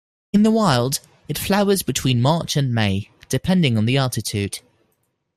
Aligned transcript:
In 0.33 0.41
the 0.41 0.49
wild, 0.49 0.99
it 1.27 1.37
flowers 1.37 1.83
between 1.83 2.23
March 2.23 2.57
and 2.57 2.73
May, 2.73 3.11
depending 3.29 3.77
on 3.77 3.85
the 3.85 3.97
altitude. 3.97 4.61